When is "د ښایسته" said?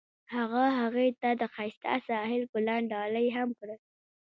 1.41-1.93